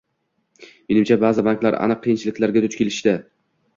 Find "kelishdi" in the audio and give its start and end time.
2.81-3.15